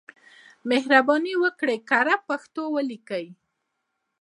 مهرباني 0.69 1.33
وکړئ 1.43 1.79
کره 1.89 2.15
پښتو 2.27 2.61
ولیکئ. 2.75 3.25